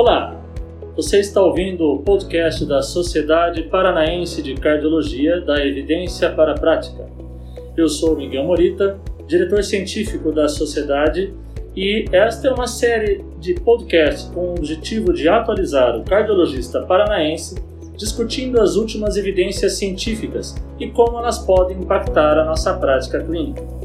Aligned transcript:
Olá, 0.00 0.40
você 0.94 1.18
está 1.18 1.42
ouvindo 1.42 1.82
o 1.84 1.98
podcast 1.98 2.64
da 2.64 2.80
Sociedade 2.82 3.64
Paranaense 3.64 4.40
de 4.40 4.54
Cardiologia 4.54 5.40
da 5.40 5.66
Evidência 5.66 6.30
para 6.30 6.52
a 6.52 6.54
Prática. 6.54 7.04
Eu 7.76 7.88
sou 7.88 8.16
Miguel 8.16 8.44
Morita, 8.44 8.96
diretor 9.26 9.60
científico 9.64 10.30
da 10.30 10.46
sociedade, 10.46 11.34
e 11.74 12.04
esta 12.12 12.46
é 12.46 12.52
uma 12.52 12.68
série 12.68 13.24
de 13.40 13.54
podcasts 13.54 14.30
com 14.32 14.50
o 14.50 14.50
objetivo 14.52 15.12
de 15.12 15.28
atualizar 15.28 15.98
o 15.98 16.04
cardiologista 16.04 16.80
paranaense 16.82 17.56
discutindo 17.96 18.60
as 18.60 18.76
últimas 18.76 19.16
evidências 19.16 19.78
científicas 19.78 20.54
e 20.78 20.88
como 20.90 21.18
elas 21.18 21.40
podem 21.40 21.76
impactar 21.76 22.38
a 22.38 22.44
nossa 22.44 22.72
prática 22.74 23.20
clínica. 23.20 23.77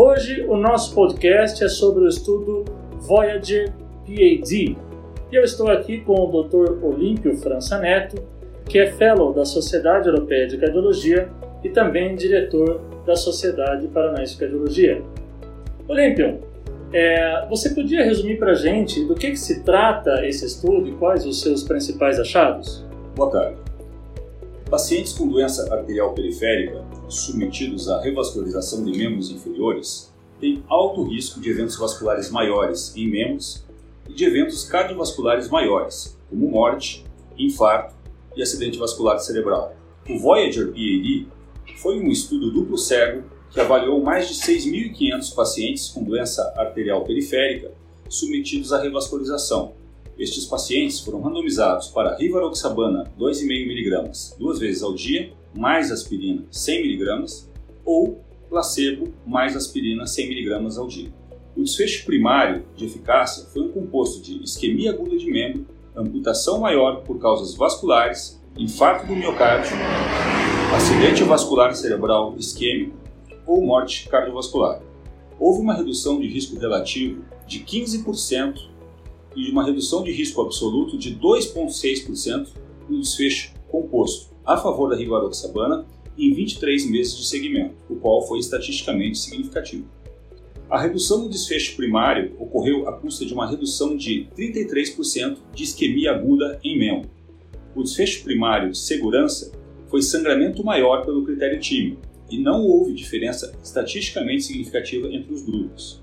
Hoje 0.00 0.46
o 0.46 0.56
nosso 0.56 0.94
podcast 0.94 1.64
é 1.64 1.68
sobre 1.68 2.04
o 2.04 2.08
estudo 2.08 2.64
Voyager 3.00 3.72
PAD 4.06 4.54
e 4.54 4.76
eu 5.32 5.42
estou 5.42 5.68
aqui 5.68 5.98
com 6.02 6.14
o 6.14 6.44
Dr. 6.44 6.84
Olímpio 6.84 7.36
França 7.38 7.80
Neto, 7.80 8.22
que 8.64 8.78
é 8.78 8.92
Fellow 8.92 9.34
da 9.34 9.44
Sociedade 9.44 10.06
Europeia 10.06 10.46
de 10.46 10.56
Cardiologia 10.56 11.28
e 11.64 11.68
também 11.68 12.14
diretor 12.14 12.80
da 13.04 13.16
Sociedade 13.16 13.88
Paranaense 13.88 14.34
de 14.34 14.38
Cardiologia. 14.38 15.02
Olímpio, 15.88 16.42
é, 16.92 17.44
você 17.48 17.70
podia 17.70 18.04
resumir 18.04 18.38
para 18.38 18.52
a 18.52 18.54
gente 18.54 19.04
do 19.04 19.16
que, 19.16 19.32
que 19.32 19.36
se 19.36 19.64
trata 19.64 20.24
esse 20.24 20.46
estudo 20.46 20.86
e 20.86 20.92
quais 20.92 21.26
os 21.26 21.40
seus 21.40 21.64
principais 21.64 22.20
achados? 22.20 22.86
Boa 23.16 23.32
tarde. 23.32 23.67
Pacientes 24.70 25.14
com 25.14 25.26
doença 25.26 25.74
arterial 25.74 26.12
periférica 26.12 26.84
submetidos 27.08 27.88
à 27.88 28.02
revascularização 28.02 28.84
de 28.84 28.98
membros 28.98 29.30
inferiores 29.30 30.12
têm 30.38 30.62
alto 30.68 31.04
risco 31.04 31.40
de 31.40 31.48
eventos 31.48 31.78
vasculares 31.78 32.30
maiores 32.30 32.94
em 32.94 33.08
membros 33.08 33.64
e 34.06 34.12
de 34.12 34.26
eventos 34.26 34.64
cardiovasculares 34.64 35.48
maiores, 35.48 36.18
como 36.28 36.50
morte, 36.50 37.06
infarto 37.38 37.94
e 38.36 38.42
acidente 38.42 38.76
vascular 38.76 39.18
cerebral. 39.20 39.74
O 40.06 40.18
Voyager 40.18 40.66
PAD 40.66 41.28
foi 41.78 41.98
um 41.98 42.10
estudo 42.10 42.52
duplo 42.52 42.76
cego 42.76 43.22
que 43.50 43.60
avaliou 43.60 44.02
mais 44.02 44.28
de 44.28 44.34
6.500 44.34 45.34
pacientes 45.34 45.88
com 45.88 46.04
doença 46.04 46.42
arterial 46.58 47.04
periférica 47.04 47.72
submetidos 48.06 48.70
à 48.74 48.82
revascularização. 48.82 49.77
Estes 50.18 50.46
pacientes 50.46 50.98
foram 50.98 51.20
randomizados 51.20 51.88
para 51.88 52.16
rivaroxabana 52.16 53.04
2,5mg 53.16 54.36
duas 54.36 54.58
vezes 54.58 54.82
ao 54.82 54.92
dia, 54.92 55.32
mais 55.54 55.92
aspirina 55.92 56.42
100mg, 56.50 57.46
ou 57.84 58.20
placebo 58.48 59.14
mais 59.24 59.54
aspirina 59.54 60.04
100mg 60.04 60.76
ao 60.76 60.88
dia. 60.88 61.12
O 61.56 61.62
desfecho 61.62 62.04
primário 62.04 62.64
de 62.74 62.86
eficácia 62.86 63.44
foi 63.52 63.62
um 63.62 63.70
composto 63.70 64.20
de 64.20 64.42
isquemia 64.42 64.90
aguda 64.90 65.16
de 65.16 65.30
membro, 65.30 65.66
amputação 65.94 66.58
maior 66.58 67.02
por 67.02 67.20
causas 67.20 67.54
vasculares, 67.54 68.42
infarto 68.56 69.06
do 69.06 69.14
miocárdio, 69.14 69.76
acidente 70.74 71.22
vascular 71.22 71.72
cerebral 71.76 72.34
isquêmico 72.36 72.96
ou 73.46 73.64
morte 73.64 74.08
cardiovascular. 74.08 74.82
Houve 75.38 75.60
uma 75.60 75.74
redução 75.74 76.20
de 76.20 76.26
risco 76.26 76.58
relativo 76.58 77.22
de 77.46 77.60
15% 77.60 78.77
e 79.36 79.50
uma 79.50 79.64
redução 79.64 80.02
de 80.02 80.12
risco 80.12 80.40
absoluto 80.40 80.96
de 80.96 81.14
2,6% 81.16 82.48
no 82.88 83.00
desfecho 83.00 83.52
composto 83.68 84.34
a 84.44 84.56
favor 84.56 84.90
da 84.90 84.96
rivaroxabana 84.96 85.86
em 86.16 86.32
23 86.32 86.90
meses 86.90 87.16
de 87.16 87.26
segmento, 87.26 87.74
o 87.88 87.96
qual 87.96 88.26
foi 88.26 88.38
estatisticamente 88.38 89.18
significativo. 89.18 89.86
A 90.70 90.80
redução 90.80 91.22
do 91.22 91.28
desfecho 91.28 91.76
primário 91.76 92.34
ocorreu 92.38 92.88
à 92.88 92.92
custa 92.92 93.24
de 93.24 93.32
uma 93.32 93.48
redução 93.48 93.96
de 93.96 94.26
33% 94.36 95.38
de 95.54 95.64
isquemia 95.64 96.12
aguda 96.12 96.58
em 96.62 96.78
membro. 96.78 97.10
O 97.74 97.82
desfecho 97.82 98.24
primário 98.24 98.70
de 98.70 98.78
segurança 98.78 99.52
foi 99.86 100.02
sangramento 100.02 100.64
maior 100.64 101.04
pelo 101.06 101.24
critério 101.24 101.60
time, 101.60 101.98
e 102.30 102.38
não 102.38 102.62
houve 102.62 102.92
diferença 102.92 103.56
estatisticamente 103.62 104.44
significativa 104.44 105.08
entre 105.08 105.32
os 105.32 105.42
grupos. 105.42 106.00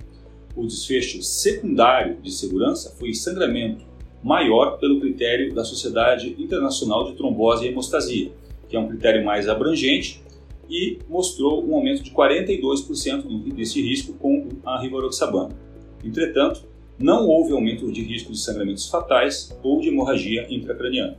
O 0.55 0.65
desfecho 0.65 1.21
secundário 1.21 2.17
de 2.21 2.31
segurança 2.31 2.95
foi 2.97 3.13
sangramento 3.13 3.85
maior 4.23 4.79
pelo 4.79 4.99
critério 4.99 5.53
da 5.53 5.63
Sociedade 5.63 6.35
Internacional 6.39 7.05
de 7.05 7.15
Trombose 7.15 7.65
e 7.65 7.69
Hemostasia, 7.69 8.31
que 8.67 8.75
é 8.75 8.79
um 8.79 8.87
critério 8.87 9.23
mais 9.23 9.47
abrangente 9.47 10.23
e 10.69 10.97
mostrou 11.07 11.63
um 11.63 11.75
aumento 11.75 12.01
de 12.01 12.11
42% 12.11 13.53
desse 13.53 13.81
risco 13.81 14.13
com 14.13 14.49
a 14.65 14.81
rivaroxabana. 14.81 15.55
Entretanto, 16.03 16.63
não 16.97 17.27
houve 17.27 17.53
aumento 17.53 17.91
de 17.91 18.01
risco 18.01 18.31
de 18.31 18.39
sangramentos 18.39 18.89
fatais 18.89 19.55
ou 19.61 19.79
de 19.79 19.89
hemorragia 19.89 20.47
intracraniana. 20.49 21.17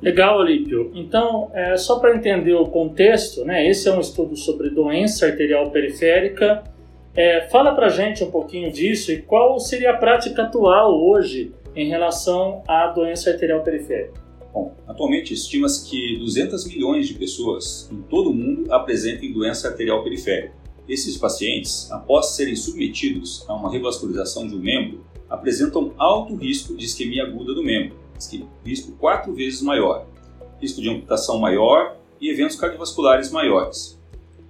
Legal, 0.00 0.38
Olímpio. 0.38 0.90
Então, 0.94 1.50
é, 1.52 1.76
só 1.76 1.98
para 1.98 2.16
entender 2.16 2.54
o 2.54 2.66
contexto, 2.66 3.44
né, 3.44 3.68
esse 3.68 3.86
é 3.88 3.92
um 3.92 4.00
estudo 4.00 4.34
sobre 4.34 4.70
doença 4.70 5.26
arterial 5.26 5.70
periférica. 5.70 6.64
É, 7.14 7.48
fala 7.48 7.74
para 7.74 7.88
gente 7.88 8.22
um 8.22 8.30
pouquinho 8.30 8.70
disso 8.72 9.10
e 9.10 9.20
qual 9.20 9.58
seria 9.58 9.90
a 9.90 9.96
prática 9.96 10.42
atual 10.42 10.94
hoje 10.94 11.52
em 11.74 11.88
relação 11.88 12.62
à 12.68 12.86
doença 12.86 13.30
arterial 13.30 13.62
periférica. 13.62 14.20
Bom, 14.52 14.74
atualmente 14.86 15.34
estima-se 15.34 15.88
que 15.88 16.16
200 16.18 16.66
milhões 16.66 17.08
de 17.08 17.14
pessoas 17.14 17.88
em 17.92 18.02
todo 18.02 18.30
o 18.30 18.34
mundo 18.34 18.72
apresentem 18.72 19.32
doença 19.32 19.68
arterial 19.68 20.02
periférica. 20.02 20.54
Esses 20.88 21.16
pacientes, 21.16 21.90
após 21.90 22.34
serem 22.34 22.56
submetidos 22.56 23.44
a 23.48 23.54
uma 23.54 23.70
revascularização 23.70 24.46
de 24.46 24.54
um 24.56 24.60
membro, 24.60 25.04
apresentam 25.28 25.92
alto 25.96 26.34
risco 26.34 26.76
de 26.76 26.84
isquemia 26.84 27.24
aguda 27.24 27.54
do 27.54 27.62
membro, 27.62 27.96
risco 28.64 28.92
quatro 28.98 29.32
vezes 29.32 29.62
maior, 29.62 30.06
risco 30.60 30.80
de 30.80 30.90
amputação 30.90 31.38
maior 31.38 31.96
e 32.20 32.28
eventos 32.28 32.56
cardiovasculares 32.56 33.30
maiores. 33.30 33.98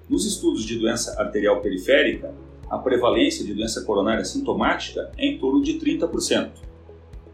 Nos 0.08 0.26
estudos 0.26 0.64
de 0.64 0.78
doença 0.78 1.20
arterial 1.20 1.60
periférica, 1.60 2.34
a 2.70 2.78
prevalência 2.78 3.44
de 3.44 3.52
doença 3.52 3.82
coronária 3.82 4.24
sintomática 4.24 5.10
é 5.18 5.26
em 5.26 5.38
torno 5.38 5.60
de 5.60 5.74
30%. 5.74 6.50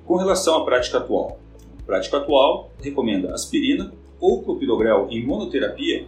Com 0.06 0.16
relação 0.16 0.56
à 0.56 0.64
prática 0.64 0.97
atual, 0.97 1.38
a 1.78 1.82
prática 1.82 2.16
atual 2.16 2.72
recomenda 2.80 3.34
aspirina 3.34 3.92
ou 4.19 4.42
clopidogrel 4.42 5.08
em 5.10 5.24
monoterapia 5.26 6.06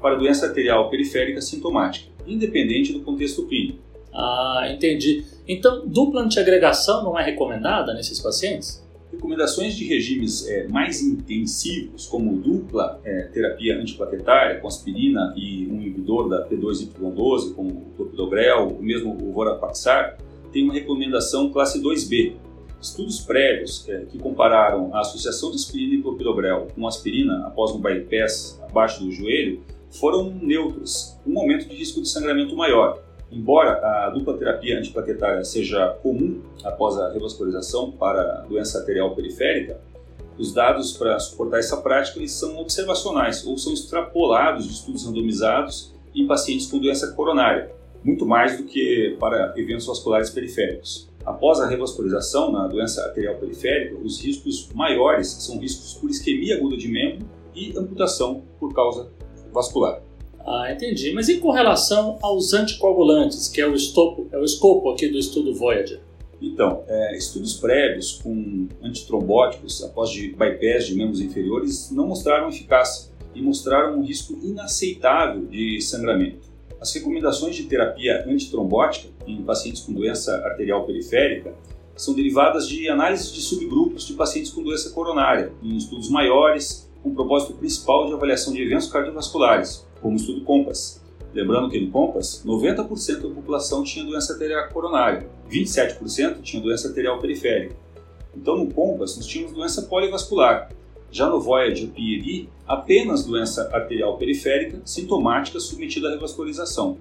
para 0.00 0.14
doença 0.14 0.46
arterial 0.46 0.90
periférica 0.90 1.40
sintomática, 1.40 2.10
independente 2.26 2.92
do 2.92 3.00
contexto 3.00 3.46
clínico. 3.46 3.78
Ah, 4.12 4.68
entendi. 4.70 5.24
Então, 5.48 5.86
dupla 5.86 6.22
antiagregação 6.22 7.02
não 7.02 7.18
é 7.18 7.24
recomendada 7.24 7.94
nesses 7.94 8.20
pacientes? 8.20 8.84
Recomendações 9.10 9.74
de 9.74 9.86
regimes 9.86 10.46
é, 10.48 10.68
mais 10.68 11.00
intensivos, 11.00 12.06
como 12.06 12.36
dupla 12.36 13.00
é, 13.04 13.22
terapia 13.32 13.78
antiplaquetária 13.78 14.60
com 14.60 14.68
aspirina 14.68 15.32
e 15.36 15.66
um 15.66 15.80
inibidor 16.06 16.28
da 16.28 16.48
P2Y12, 16.48 17.54
como 17.54 17.70
o 17.70 17.92
clopidogrel, 17.96 18.68
ou 18.76 18.82
mesmo 18.82 19.12
o 19.12 19.32
vorapaxar, 19.32 20.16
tem 20.52 20.62
uma 20.62 20.72
recomendação 20.72 21.50
classe 21.50 21.82
2B. 21.82 22.34
Estudos 22.80 23.20
prévios 23.20 23.86
é, 23.88 24.04
que 24.04 24.18
compararam 24.18 24.94
a 24.94 25.00
associação 25.00 25.50
de 25.50 25.56
aspirina 25.56 25.94
e 25.94 26.02
clopidogrel 26.02 26.68
com 26.74 26.86
aspirina 26.86 27.46
após 27.46 27.72
um 27.72 27.80
bypass 27.80 28.60
abaixo 28.68 29.02
do 29.02 29.10
joelho 29.10 29.60
foram 29.90 30.30
neutros, 30.30 31.16
um 31.26 31.38
aumento 31.38 31.68
de 31.68 31.74
risco 31.74 32.00
de 32.00 32.08
sangramento 32.08 32.54
maior, 32.54 33.02
Embora 33.28 33.72
a 34.06 34.10
dupla 34.10 34.38
terapia 34.38 34.78
antiplaquetária 34.78 35.42
seja 35.42 35.88
comum 36.00 36.40
após 36.62 36.96
a 36.96 37.12
revascularização 37.12 37.90
para 37.90 38.44
doença 38.48 38.78
arterial 38.78 39.16
periférica, 39.16 39.80
os 40.38 40.54
dados 40.54 40.96
para 40.96 41.18
suportar 41.18 41.58
essa 41.58 41.76
prática 41.78 42.20
eles 42.20 42.30
são 42.30 42.56
observacionais 42.58 43.44
ou 43.44 43.58
são 43.58 43.72
extrapolados 43.72 44.64
de 44.66 44.74
estudos 44.74 45.04
randomizados 45.04 45.95
em 46.16 46.26
pacientes 46.26 46.66
com 46.66 46.78
doença 46.78 47.12
coronária, 47.12 47.70
muito 48.02 48.24
mais 48.24 48.56
do 48.56 48.64
que 48.64 49.16
para 49.20 49.52
eventos 49.56 49.86
vasculares 49.86 50.30
periféricos. 50.30 51.08
Após 51.24 51.60
a 51.60 51.68
revascularização 51.68 52.52
na 52.52 52.66
doença 52.68 53.02
arterial 53.02 53.34
periférica, 53.34 53.96
os 54.02 54.20
riscos 54.20 54.68
maiores 54.72 55.28
são 55.28 55.58
riscos 55.58 55.94
por 55.94 56.08
isquemia 56.08 56.56
aguda 56.56 56.76
de 56.76 56.88
membro 56.88 57.28
e 57.54 57.76
amputação 57.76 58.42
por 58.60 58.72
causa 58.72 59.10
vascular. 59.52 60.00
Ah, 60.38 60.72
entendi. 60.72 61.12
Mas 61.12 61.28
e 61.28 61.38
com 61.38 61.50
relação 61.50 62.18
aos 62.22 62.52
anticoagulantes, 62.52 63.48
que 63.48 63.60
é 63.60 63.66
o, 63.66 63.74
estopo, 63.74 64.28
é 64.30 64.38
o 64.38 64.44
escopo 64.44 64.88
aqui 64.90 65.08
do 65.08 65.18
estudo 65.18 65.52
Voyager? 65.52 66.00
Então, 66.40 66.84
é, 66.86 67.16
estudos 67.16 67.54
prévios 67.54 68.20
com 68.22 68.68
antitrombóticos 68.80 69.82
após 69.82 70.10
de 70.10 70.28
bypass 70.28 70.86
de 70.86 70.94
membros 70.94 71.20
inferiores 71.20 71.90
não 71.90 72.06
mostraram 72.06 72.48
eficácia 72.48 73.10
e 73.36 73.42
mostraram 73.42 73.98
um 73.98 74.02
risco 74.02 74.38
inaceitável 74.42 75.44
de 75.46 75.80
sangramento. 75.80 76.48
As 76.80 76.92
recomendações 76.94 77.54
de 77.54 77.64
terapia 77.64 78.24
antitrombótica 78.26 79.08
em 79.26 79.42
pacientes 79.42 79.82
com 79.82 79.92
doença 79.92 80.34
arterial 80.44 80.84
periférica 80.84 81.54
são 81.94 82.14
derivadas 82.14 82.68
de 82.68 82.88
análises 82.88 83.32
de 83.32 83.40
subgrupos 83.40 84.06
de 84.06 84.14
pacientes 84.14 84.50
com 84.50 84.62
doença 84.62 84.90
coronária, 84.90 85.52
em 85.62 85.76
estudos 85.76 86.10
maiores, 86.10 86.90
com 87.02 87.10
o 87.10 87.14
propósito 87.14 87.54
principal 87.54 88.06
de 88.06 88.12
avaliação 88.12 88.52
de 88.52 88.62
eventos 88.62 88.88
cardiovasculares, 88.88 89.86
como 90.00 90.14
o 90.14 90.16
estudo 90.16 90.42
COMPASS. 90.42 91.02
Lembrando 91.32 91.70
que 91.70 91.80
no 91.80 91.90
COMPAS, 91.90 92.42
90% 92.44 93.28
da 93.28 93.34
população 93.34 93.82
tinha 93.82 94.04
doença 94.04 94.34
arterial 94.34 94.68
coronária, 94.68 95.28
27% 95.50 96.42
tinha 96.42 96.62
doença 96.62 96.88
arterial 96.88 97.18
periférica. 97.18 97.76
Então 98.34 98.56
no 98.56 98.72
COMPAS 98.72 99.16
nós 99.16 99.26
tínhamos 99.26 99.52
doença 99.52 99.82
polivascular. 99.82 100.70
Já 101.16 101.30
no 101.30 101.40
Voyager 101.40 101.88
PID, 101.88 102.46
apenas 102.68 103.24
doença 103.24 103.70
arterial 103.72 104.18
periférica 104.18 104.82
sintomática 104.84 105.58
submetida 105.58 106.08
à 106.08 106.10
revascularização. 106.10 106.98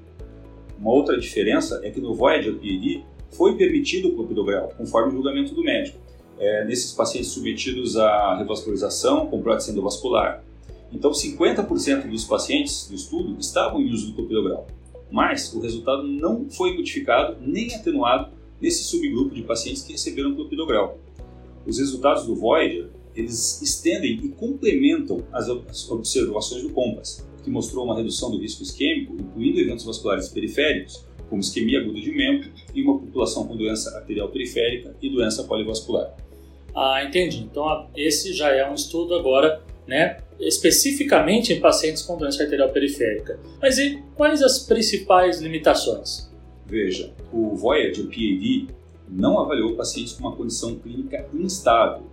Uma 0.79 0.91
outra 0.91 1.19
diferença 1.19 1.81
é 1.83 1.89
que 1.89 1.99
no 1.99 2.15
Voyager 2.15 2.55
PID 2.55 3.03
foi 3.31 3.57
permitido 3.57 4.07
o 4.07 4.15
clopidogrel, 4.15 4.71
conforme 4.77 5.09
o 5.09 5.11
julgamento 5.11 5.53
do 5.53 5.61
médico, 5.61 5.97
é, 6.39 6.63
nesses 6.63 6.93
pacientes 6.93 7.31
submetidos 7.31 7.97
à 7.97 8.37
revascularização 8.37 9.27
com 9.27 9.41
prótese 9.41 9.71
endovascular. 9.71 10.41
Então, 10.93 11.11
50% 11.11 12.09
dos 12.09 12.23
pacientes 12.23 12.87
do 12.87 12.95
estudo 12.95 13.37
estavam 13.37 13.81
em 13.81 13.91
uso 13.91 14.11
do 14.11 14.13
clopidogrel, 14.13 14.65
mas 15.11 15.53
o 15.53 15.59
resultado 15.59 16.03
não 16.03 16.49
foi 16.49 16.73
modificado 16.73 17.35
nem 17.41 17.75
atenuado 17.75 18.31
nesse 18.61 18.85
subgrupo 18.85 19.35
de 19.35 19.41
pacientes 19.41 19.83
que 19.83 19.91
receberam 19.91 20.33
clopidogrel. 20.35 20.99
Os 21.67 21.79
resultados 21.79 22.25
do 22.25 22.33
Voyager 22.33 22.87
eles 23.15 23.61
estendem 23.61 24.19
e 24.23 24.29
complementam 24.29 25.23
as 25.31 25.49
observações 25.89 26.63
do 26.63 26.69
COMPAS, 26.69 27.25
que 27.43 27.49
mostrou 27.49 27.85
uma 27.85 27.95
redução 27.95 28.31
do 28.31 28.39
risco 28.39 28.63
isquêmico, 28.63 29.15
incluindo 29.19 29.59
eventos 29.59 29.85
vasculares 29.85 30.29
periféricos, 30.29 31.05
como 31.29 31.41
isquemia 31.41 31.79
aguda 31.79 31.99
de 31.99 32.11
membro, 32.11 32.49
e 32.73 32.81
uma 32.81 32.99
população 32.99 33.47
com 33.47 33.55
doença 33.55 33.95
arterial 33.97 34.29
periférica 34.29 34.95
e 35.01 35.09
doença 35.09 35.43
polivascular. 35.43 36.15
Ah, 36.75 37.03
entendi. 37.03 37.39
Então 37.39 37.87
esse 37.95 38.33
já 38.33 38.49
é 38.51 38.69
um 38.69 38.73
estudo 38.73 39.15
agora, 39.15 39.63
né, 39.87 40.17
especificamente 40.39 41.53
em 41.53 41.59
pacientes 41.59 42.01
com 42.01 42.17
doença 42.17 42.43
arterial 42.43 42.69
periférica. 42.69 43.39
Mas 43.61 43.77
e 43.77 44.03
quais 44.15 44.41
as 44.41 44.59
principais 44.59 45.39
limitações? 45.39 46.29
Veja, 46.65 47.13
o 47.31 47.55
Voyager 47.55 48.05
PAD 48.05 48.67
não 49.07 49.39
avaliou 49.39 49.75
pacientes 49.75 50.13
com 50.13 50.27
uma 50.27 50.35
condição 50.35 50.75
clínica 50.75 51.27
instável, 51.33 52.03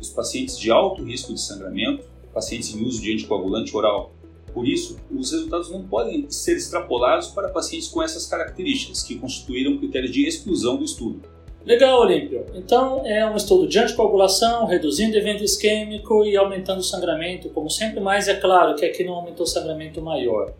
os 0.00 0.10
pacientes 0.10 0.58
de 0.58 0.70
alto 0.70 1.02
risco 1.02 1.32
de 1.32 1.40
sangramento, 1.40 2.04
pacientes 2.32 2.74
em 2.74 2.84
uso 2.84 3.00
de 3.00 3.12
anticoagulante 3.12 3.76
oral 3.76 4.12
por 4.54 4.68
isso, 4.68 4.96
os 5.10 5.32
resultados 5.32 5.68
não 5.70 5.82
podem 5.82 6.30
ser 6.30 6.56
extrapolados 6.56 7.28
para 7.28 7.48
pacientes 7.48 7.88
com 7.88 8.00
essas 8.00 8.24
características, 8.24 9.02
que 9.02 9.16
constituíram 9.16 9.76
critério 9.78 10.08
de 10.08 10.26
exclusão 10.26 10.76
do 10.76 10.84
estudo. 10.84 11.22
Legal, 11.66 12.02
Olímpio. 12.02 12.44
Então, 12.54 13.04
é 13.04 13.28
um 13.28 13.34
estudo 13.34 13.66
de 13.66 13.76
anticoagulação, 13.78 14.66
reduzindo 14.66 15.16
evento 15.16 15.42
isquêmico 15.42 16.24
e 16.24 16.36
aumentando 16.36 16.78
o 16.78 16.84
sangramento, 16.84 17.48
como 17.48 17.68
sempre, 17.68 17.98
mas 17.98 18.28
é 18.28 18.34
claro 18.34 18.76
que 18.76 18.84
aqui 18.84 19.02
não 19.02 19.14
aumentou 19.14 19.44
o 19.44 19.48
sangramento 19.48 20.00
maior. 20.00 20.52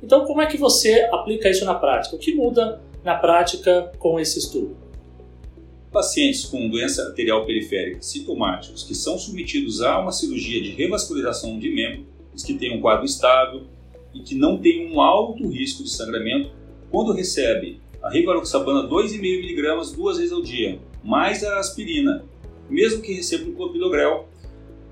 Então, 0.00 0.24
como 0.26 0.40
é 0.40 0.46
que 0.46 0.56
você 0.56 1.08
aplica 1.10 1.48
isso 1.48 1.64
na 1.64 1.74
prática? 1.74 2.14
O 2.14 2.18
que 2.18 2.34
muda 2.34 2.80
na 3.02 3.16
prática 3.16 3.90
com 3.98 4.20
esse 4.20 4.38
estudo? 4.38 4.76
Pacientes 5.92 6.44
com 6.44 6.68
doença 6.68 7.02
arterial 7.02 7.44
periférica 7.44 8.00
sintomáticos 8.00 8.84
que 8.84 8.94
são 8.94 9.18
submetidos 9.18 9.82
a 9.82 9.98
uma 9.98 10.12
cirurgia 10.12 10.62
de 10.62 10.70
revascularização 10.70 11.58
de 11.58 11.68
membro 11.68 12.06
os 12.34 12.42
que 12.42 12.54
têm 12.54 12.76
um 12.76 12.80
quadro 12.80 13.04
estável 13.04 13.62
e 14.14 14.20
que 14.20 14.34
não 14.34 14.58
têm 14.58 14.92
um 14.92 15.00
alto 15.00 15.48
risco 15.48 15.82
de 15.82 15.90
sangramento, 15.90 16.50
quando 16.90 17.12
recebe 17.12 17.80
a 18.02 18.10
rivaroxabana 18.10 18.88
2,5mg 18.88 19.94
duas 19.94 20.16
vezes 20.16 20.32
ao 20.32 20.42
dia, 20.42 20.80
mais 21.04 21.44
a 21.44 21.58
aspirina, 21.58 22.24
mesmo 22.68 23.02
que 23.02 23.12
recebam 23.12 23.52
clopidogrel, 23.52 24.28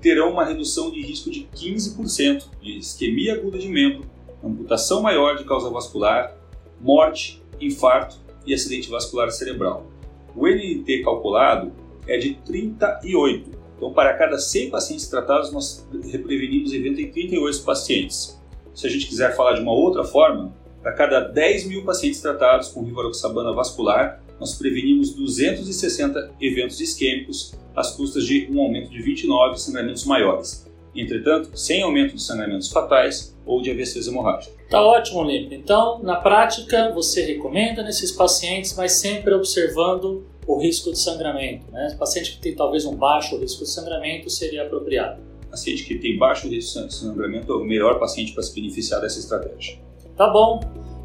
terão 0.01 0.31
uma 0.31 0.45
redução 0.45 0.91
de 0.91 1.01
risco 1.01 1.29
de 1.29 1.47
15% 1.55 2.45
de 2.61 2.77
isquemia 2.77 3.33
aguda 3.33 3.57
de 3.57 3.67
membro, 3.67 4.09
amputação 4.43 5.01
maior 5.01 5.35
de 5.37 5.43
causa 5.43 5.69
vascular, 5.69 6.37
morte, 6.79 7.41
infarto 7.59 8.17
e 8.45 8.53
acidente 8.53 8.89
vascular 8.89 9.29
cerebral. 9.31 9.87
O 10.35 10.47
NT 10.47 11.03
calculado 11.03 11.71
é 12.07 12.17
de 12.17 12.35
38, 12.45 13.59
então, 13.79 13.93
para 13.93 14.13
cada 14.17 14.37
100 14.37 14.71
pacientes 14.71 15.07
tratados, 15.07 15.53
nós 15.53 15.87
prevenimos 15.89 16.73
evento 16.73 16.99
em 16.99 17.09
38 17.09 17.63
pacientes. 17.63 18.37
Se 18.73 18.85
a 18.85 18.89
gente 18.89 19.07
quiser 19.07 19.33
falar 19.37 19.53
de 19.53 19.61
uma 19.61 19.71
outra 19.71 20.03
forma, 20.03 20.53
para 20.81 20.91
cada 20.91 21.21
10 21.21 21.67
mil 21.67 21.85
pacientes 21.85 22.19
tratados 22.19 22.67
com 22.69 22.83
rivaroxabana 22.83 23.53
vascular, 23.53 24.21
nós 24.37 24.55
prevenimos 24.55 25.13
260 25.13 26.35
eventos 26.41 26.81
isquêmicos 26.81 27.55
às 27.73 27.95
custas 27.95 28.25
de 28.25 28.49
um 28.51 28.59
aumento 28.59 28.89
de 28.89 29.01
29 29.01 29.57
sangramentos 29.57 30.03
maiores. 30.05 30.68
Entretanto, 30.95 31.57
sem 31.57 31.81
aumento 31.81 32.15
de 32.15 32.21
sangramentos 32.21 32.71
fatais 32.71 33.35
ou 33.45 33.61
de 33.61 33.71
AVCs 33.71 34.07
hemorrágicos. 34.07 34.57
Tá 34.69 34.81
ótimo, 34.81 35.19
Olímpio. 35.19 35.57
Então, 35.57 35.99
na 36.03 36.15
prática, 36.15 36.91
você 36.93 37.23
recomenda 37.23 37.83
nesses 37.83 38.11
pacientes, 38.11 38.75
mas 38.75 38.93
sempre 38.93 39.33
observando 39.33 40.25
o 40.45 40.59
risco 40.59 40.91
de 40.91 40.99
sangramento. 40.99 41.71
Né? 41.71 41.95
Paciente 41.97 42.33
que 42.33 42.41
tem 42.41 42.55
talvez 42.55 42.85
um 42.85 42.95
baixo 42.95 43.37
risco 43.37 43.63
de 43.63 43.69
sangramento 43.69 44.29
seria 44.29 44.63
apropriado. 44.63 45.21
Paciente 45.49 45.83
que 45.83 45.95
tem 45.95 46.17
baixo 46.17 46.47
risco 46.47 46.87
de 46.87 46.93
sangramento 46.93 47.51
é 47.51 47.55
o 47.55 47.63
melhor 47.63 47.99
paciente 47.99 48.33
para 48.33 48.43
se 48.43 48.53
beneficiar 48.53 49.01
dessa 49.01 49.19
estratégia. 49.19 49.77
Tá 50.15 50.27
bom. 50.27 50.59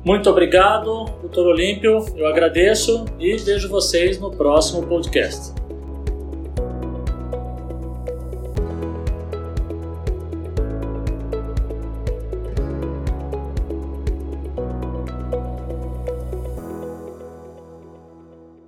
Muito 0.04 0.28
obrigado, 0.28 1.06
doutor 1.22 1.46
Olímpio. 1.46 2.04
Eu 2.14 2.26
agradeço 2.26 3.06
e 3.18 3.36
vejo 3.38 3.70
vocês 3.70 4.18
no 4.18 4.30
próximo 4.30 4.86
podcast. 4.86 5.63